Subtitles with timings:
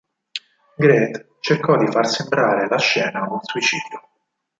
[0.77, 4.01] Grete cercò di far sembrare la scena un suicidio.